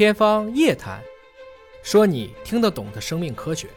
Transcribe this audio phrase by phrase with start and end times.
[0.00, 0.98] 天方夜谭，
[1.82, 3.68] 说你听得懂的生命科学。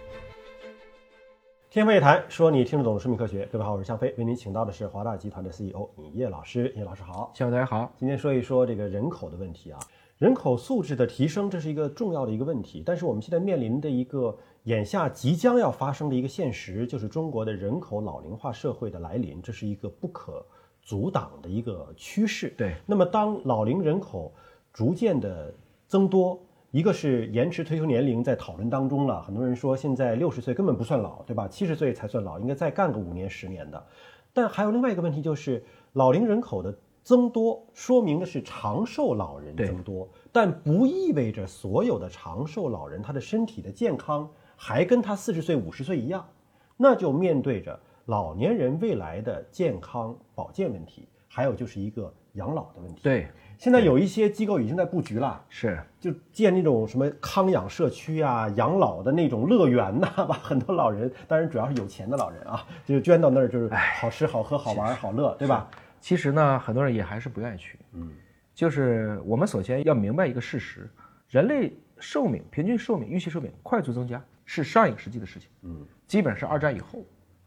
[1.69, 3.45] 天方夜谭，说你听得懂的生命科学。
[3.51, 6.73] 各位好，我是向飞，为您请到的是华大集团的 CEO 尹烨老师。
[6.77, 7.91] 尹老师好，向飞大家好。
[7.97, 9.79] 今天说一说这个人口的问题啊，
[10.17, 12.81] 人口素质的提升，这是一个重要的一个问题。
[12.85, 14.33] 但是我们现在面临的一个
[14.63, 20.41] 眼下即将要发生的一个现实，就是中国的人口老龄化社会的来临，这是一个不可
[20.81, 22.53] 阻挡的一个趋势。
[22.57, 24.33] 对，那么当老龄人口
[24.71, 25.53] 逐渐的
[25.93, 26.41] 增多。
[26.71, 31.47] 一个是延迟退休年龄在讨论当中了，很多人说现在六十岁根本不算老，对吧？
[31.47, 33.85] 七十岁才算老，应该再干个五年十年的。
[34.33, 46.27] 但还有另外一个问题，就是老龄人口的增多，说明的是长寿老人增多，但不意味着所有的长寿老人他的身体的健康还跟他四十岁五十岁一样，
[46.75, 53.03] 那就面对着老年人未来的健康保健问题，还有就是一个养老的问题。
[53.03, 53.27] 对。
[53.57, 65.69] 现在有一些机构已经在布局了，是就建那种什么康养社区啊、养老的那种乐园呐， 把很多老人，当然主要是有钱的老人啊， 就捐到那儿，就是好吃好喝好玩好乐，对吧？
[66.01, 67.79] 其实呢，很多人也还是不愿意去。
[67.93, 68.11] 嗯，
[68.53, 70.89] 就是我们首先要明白一个事实：
[71.29, 75.49] 人类寿命平均寿命预期寿命快速增加是上一个世纪的事情。
[75.61, 76.99] 嗯，基本是二战以后，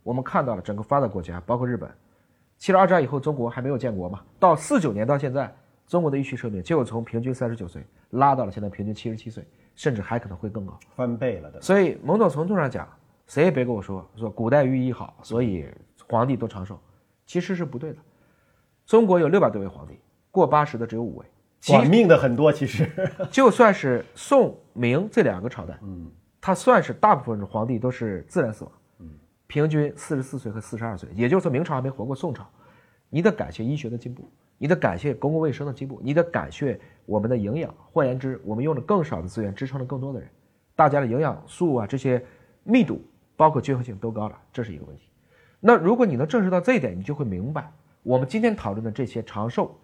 [0.02, 1.90] 我们看到了整个发达国家，包括日本，
[2.56, 5.54] 其实二战以后中国还没有建国嘛，到四九年到现在。
[5.86, 11.60] 中国的预期寿命就从平均三十九岁拉到了现在平均七十七岁，甚至还可能会更高，翻倍了的。
[11.62, 12.88] 所以某种程度上讲，
[13.26, 15.68] 谁也别跟我说说古代寓意好，所以
[16.08, 16.78] 皇帝都长寿，
[17.24, 17.98] 其实是不对的。
[18.84, 19.98] 中国有六百多位皇帝，
[20.30, 21.26] 过八十的只有五位，
[21.66, 22.52] 短命的很多。
[22.52, 22.90] 其实
[23.30, 29.10] 就算是宋明这两个朝代，嗯，他算是大部分的皇帝都是自然死亡，嗯，
[29.46, 32.48] 平均四十四岁和四十二岁，也就是说明朝还没活过宋朝。
[33.10, 34.28] 你得感谢医学的进步。
[34.58, 37.74] 你得感谢公共卫生的进步，你得感谢我们的营养。
[37.92, 40.26] 换言之，我们用了更少的资源支撑了更多的人，
[40.74, 42.24] 大家的营养素啊这些
[42.64, 42.98] 密度，
[43.36, 45.10] 包括均衡性都高了，这是一个问题。
[45.60, 47.70] 那如果你能证实到这一点，你就会明白，
[48.02, 49.78] 我们今天讨论的这些长寿，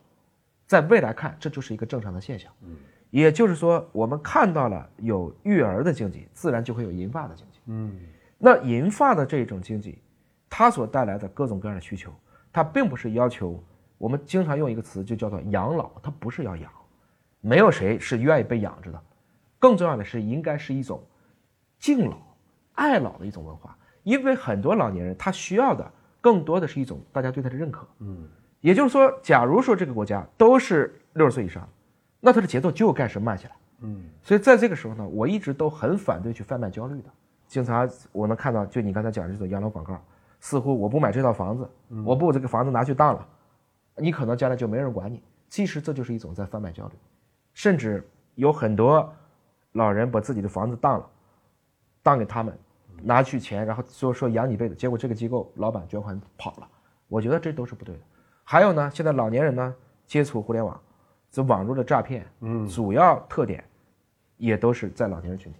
[0.66, 2.50] 在未来看这就是一个正常的现象。
[2.62, 2.74] 嗯，
[3.10, 7.58] 也就是说，我们看到了有育儿的经济，自然就会有银发的经济。
[7.66, 7.94] 嗯，
[8.38, 9.98] 那银发的这种经济，
[10.48, 12.10] 它所带来的各种各样的需求，
[12.52, 13.62] 它并不是要求。
[13.98, 16.70] 我们经常用一个词，就叫做养老，它不是要养，
[17.40, 19.00] 没有谁是愿意被养着的。
[19.58, 21.00] 更重要的是，应该是一种
[21.78, 22.16] 敬老、
[22.72, 23.78] 爱老的一种文化。
[24.02, 25.88] 因为很多老年人他需要的
[26.20, 27.86] 更多的是一种大家对他的认可。
[28.00, 28.28] 嗯，
[28.60, 31.68] 也就是说，假如说这个国家都是六十岁以上，
[32.18, 33.54] 那他的节奏就该是慢下来。
[33.82, 37.08] 嗯，所以在这个时候呢，我一直都很反对去贩卖焦虑的。
[37.46, 40.02] 经常我能看到，就你刚才讲的这种养老广告，
[40.42, 41.70] 似乎我不买这套房子，
[42.04, 43.26] 我不这个房子拿去当了。
[43.96, 46.94] 你可能将来就没人管你，其实这就是一种在贩卖焦虑，
[47.54, 48.04] 甚至
[48.34, 49.08] 有很多
[49.72, 51.08] 老人把自己的房子当了，
[52.02, 52.58] 当给他们，
[53.02, 56.68] 拿去钱，然后说说养你一辈子，结果这个机构老板捐款跑了，
[57.06, 58.00] 我觉得这都是不对的。
[58.42, 59.72] 还有呢，现在老年人呢
[60.06, 60.78] 接触互联网，
[61.30, 63.62] 这网络的诈骗，嗯，主要特点
[64.38, 65.58] 也都是在老年人群体，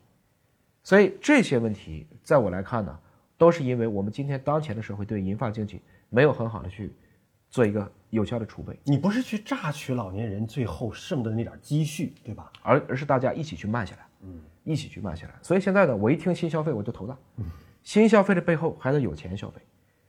[0.83, 2.99] 所以这些问题在我来看呢，
[3.43, 6.95] 都是因为我们今天当前的社会对银发经济没有很好的去。
[7.51, 12.51] 做一个有效的储备，你不是去榨取老年人最后剩的那点积蓄，对吧？
[12.63, 15.35] 而而是大家一起去慢下来，嗯，一起去慢下来。
[15.43, 17.45] 所以现在呢，我一听新消费我就头大，嗯，
[17.83, 19.61] 新消费的背后还得有钱消费，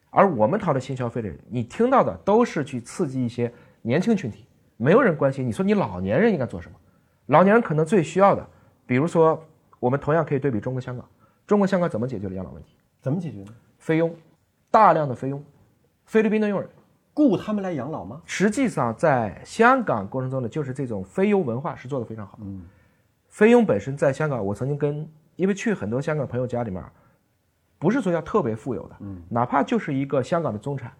[0.10, 3.52] 而我们讨论新消费的人，你听到的都是去刺激一些
[3.82, 4.46] 年轻群体，
[4.78, 5.46] 没有人关心。
[5.46, 6.78] 你说你老年人应该做什么？
[7.26, 8.50] 老年人可能最需要的，
[8.86, 9.46] 比如说，
[9.82, 11.06] 我们同样可以对比中国香港，
[11.46, 12.78] 中国香港怎么解决了养老问题？
[13.03, 13.53] 怎么解决呢？
[13.80, 14.16] 菲佣，
[14.72, 15.44] 大量的菲佣，
[16.06, 16.69] 菲律宾的佣人。
[17.14, 18.22] 雇他们来养老吗？
[18.25, 22.40] 实际上，在香港过程中呢，就是这种菲佣文化是做得非常好。
[22.42, 22.63] 嗯，
[23.28, 25.06] 菲佣本身在香港，我曾经跟
[25.36, 26.81] 因为去很多香港朋友家里面，
[27.78, 30.92] 不是说要特别富有的，嗯，哪怕就是一个香港的中产，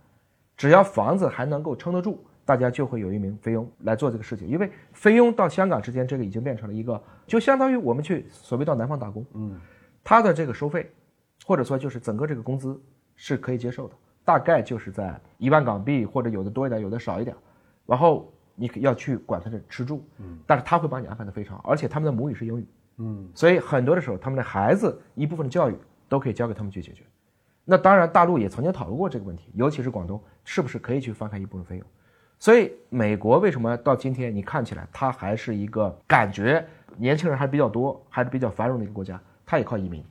[0.58, 4.46] 只要房子还能够撑得住，大家就会有一名菲佣来做这个事情。
[4.46, 9.58] 因为菲佣到香港之间，这个已经变成了一个，就相当于我们去所谓到南方打工，嗯，
[10.04, 10.92] 他的这个收费，
[11.46, 12.82] 或者说就是整个这个工资
[13.16, 13.96] 是可以接受的。
[14.26, 17.36] 大概就是在一万港币，或者有的多一点，有的少一点，
[17.86, 22.68] 然后你要去管他的吃住，嗯，但是他会帮你安排的非常好，而且他们的母语是英语，
[23.00, 27.04] 嗯，所以很多的时候，他们的孩子一部分的教育都可以交给他们去解决。
[27.66, 31.86] 那当然，大陆也曾经讨论过这个问题，尤其是广东，是不是可以去放开一部分费用？
[32.40, 39.20] 所以美国为什么到今天你看起来它还是一个感觉年轻人还比较多，还是比较繁荣的一个国家？
[39.46, 40.02] 它也靠移民。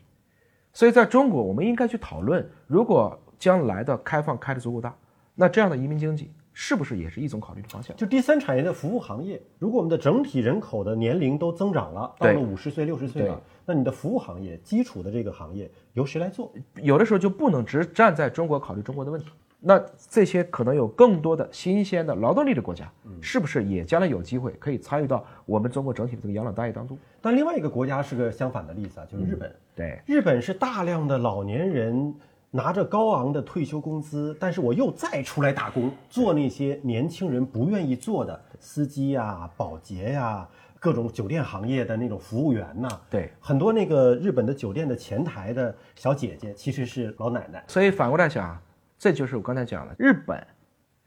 [0.72, 4.94] 所以在中国，我们应该去讨论，如果将来的开放开得足够大，
[5.34, 7.96] 那这样的移民经济是不是也是一种考虑的方向？
[7.96, 16.52] 就第三产业的服务行业，如果我们的整体人口的年龄都增长了，到了五十岁、六十岁了，那你的服务行业、基础的这个行业由谁来做？
[16.76, 19.28] 有的时候就不能只站在中国考虑中国的问题。
[19.64, 19.81] 那
[20.11, 26.99] 这些可能有更多的新鲜的劳动力的国家，是不是也将来有机会可以参与到我们中国整体的这个养老大业当中？
[27.20, 29.55] 但另外一个国家是个相反的例子啊，就是日本。
[29.76, 32.12] 对，日本是大量的老年人
[32.50, 40.44] 拿着高昂的退休工资，但是我又再出来打工，做那些年轻人不愿意做的司机呀、保洁呀、
[40.81, 42.88] 各种酒店行业的那种服务员呐。
[43.08, 47.62] 对，很多那个日本的酒店的前台的小姐姐其实是老奶奶。
[47.69, 48.61] 所以反过来想。
[49.02, 50.46] 这就是我刚才讲的，日本，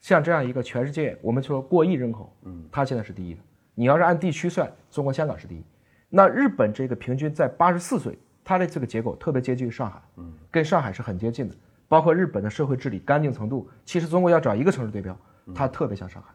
[0.02, 3.40] 像这样一个全世界，我们说过亿人口，嗯，它现在是第一的。
[3.74, 5.64] 你要是按地区算，中国香港是第一。
[6.10, 11.56] 那日本这个平均在八十四岁，它的这个结构特别接近于上海，嗯，跟上海是很接近的。
[11.88, 15.18] 包括日本的社会治理干净程度，其实中国要找一个城市对标，
[15.54, 16.34] 它特别像上海。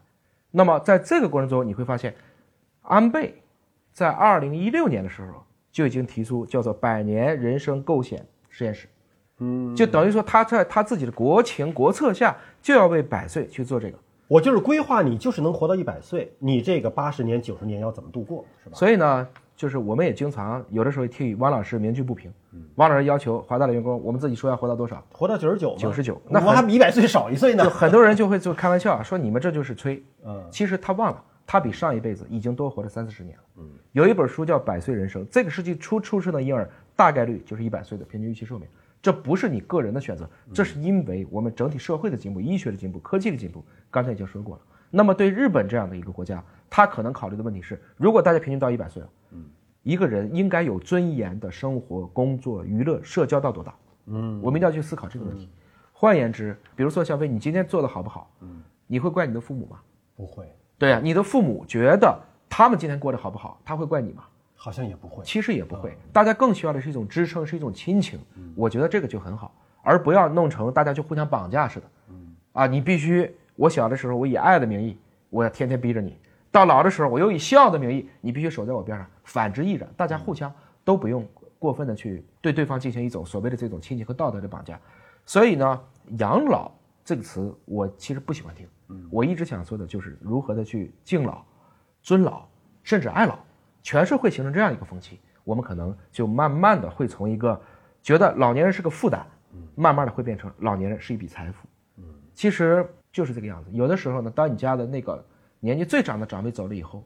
[0.49, 2.15] 那么在这个过程中，你会发现，
[2.81, 3.39] 安倍
[3.91, 8.19] 在二零一六年的时候就已经提出叫做百年人生构想
[8.49, 8.87] 实验室。
[9.41, 13.97] 嗯，就等于说他在他自己的国情国策下，就要为百岁去做这个。
[14.27, 18.75] 我就是规划你，就是能活到一百岁，你这个八十年、九十年要怎么度过，是吧？
[18.75, 19.27] 所以呢，
[19.57, 22.31] 就是我们也经常有的时候替汪老师鸣句不平。
[22.75, 25.03] 汪老师要求华大的员工，我们自己说要活到多少？
[25.11, 25.75] 活到九十九。
[25.77, 27.69] 九十九，那我还比一百岁少一岁呢。
[27.69, 30.01] 很多人就会就开玩笑说你们这就是吹。
[30.23, 33.43] 嗯，其实他忘了，他比上一辈子已经多活了三四十年了。
[33.57, 38.67] 嗯，有一本书叫《百岁人生》，这个世纪初出生的婴儿大概率就是一百岁的平均预期寿命。
[39.01, 43.65] 这不是你个人的选择，这是因为我们整体社会的进步、医学的进步、科技的进步。
[43.89, 44.61] 刚才已经说过了。
[44.89, 49.45] 那么对日本这样的一个国家，他可能考虑的问题是：如果大家平均到一百岁了，嗯，
[49.83, 53.73] 一个人应该有尊严的生活、工作、娱乐、社交到多大？
[54.07, 55.49] 嗯，我们一定要去思考这个问题。
[55.93, 58.29] 换言之，比如说小飞，你今天做的好不好？
[58.41, 59.79] 嗯，你会怪你的父母吗？
[60.15, 60.53] 不会。
[60.77, 62.19] 对呀，你的父母觉得
[62.49, 64.23] 他们今天过得好不好，他会怪你吗？
[64.63, 65.97] 好像也不会，其实也不会。
[66.13, 68.19] 大家更需要的是一种支撑，是一种亲情。
[68.55, 71.85] 我觉得这个就很好，而不要弄成大家就互相绑架似的。
[72.51, 74.99] 啊，你必须，我小的时候我以爱的名义，
[75.31, 76.11] 我要天天逼着你；
[76.51, 79.07] 到老的时候，我又以孝的名义，你必须守在我边上。
[79.23, 80.53] 反之亦然，大家互相
[80.85, 84.79] 都不用过分的去对对方进行一种所谓的这种亲情和道德的绑架。
[85.25, 85.81] 所以呢，
[86.19, 86.71] 养老
[87.03, 88.67] 这个词我其实不喜欢听。
[89.09, 91.43] 我一直想说的就是如何的去敬老、
[92.03, 92.47] 尊老，
[92.83, 93.39] 甚至爱老。
[93.81, 97.59] 全社会形成这样一个风气，我们可能就慢慢的会从一个
[98.01, 99.25] 觉得老年人是个负担，
[99.75, 101.67] 慢慢的会变成老年人是一笔财富。
[102.33, 103.69] 其实就是这个样子。
[103.73, 105.23] 有的时候呢，当你家的那个
[105.59, 107.03] 年纪最长的长辈走了以后，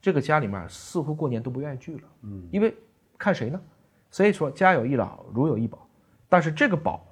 [0.00, 2.02] 这个家里面似乎过年都不愿意聚了。
[2.22, 2.76] 嗯，因为
[3.16, 3.60] 看谁呢？
[4.10, 5.86] 所以说家有一老，如有一宝。
[6.28, 7.04] 但是这个宝，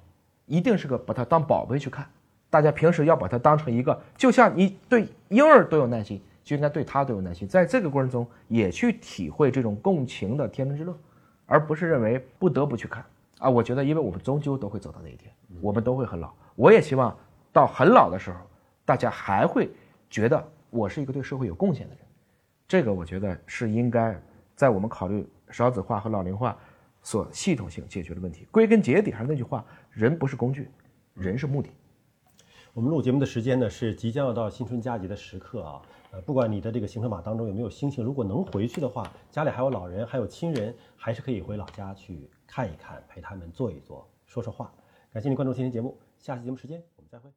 [0.45, 2.07] 一定是个把它当宝贝去看。
[2.49, 6.21] 大家平时要把它当成一个，就像你对婴儿都有耐心。
[6.49, 10.97] 就应该对他都有耐心，在这个过程中也去体会这种共情的天伦之乐，
[11.45, 13.05] 而不是认为不得不去看
[13.37, 13.47] 啊！
[13.47, 15.31] 我觉得，因为我们终究都会走到那一天，
[15.61, 16.33] 我们都会很老。
[16.55, 17.15] 我也希望
[17.53, 18.39] 到很老的时候，
[18.83, 19.69] 大家还会
[20.09, 22.03] 觉得我是一个对社会有贡献的人。
[22.67, 24.19] 这个我觉得是应该
[24.55, 26.57] 在我们考虑少子化和老龄化
[27.03, 28.47] 所系统性解决的问题。
[28.49, 30.67] 归根结底还是那句话：人不是工具，
[31.13, 31.69] 人是目的。
[32.79, 35.81] 我们录节目的时间呢是即将要到新春佳节的时刻啊。
[36.11, 44.73] 呃，不管你的这个行程码当中有没有星星，如果能回去的话，家里还有老人，还有亲人，还是可以回老家去看一看，陪他们坐一坐，说说话。
[45.11, 47.29] 感谢您关注今天节目，下期节目时间我们再会。